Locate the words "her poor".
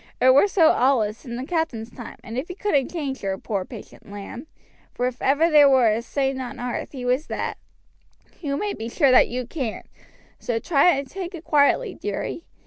3.21-3.65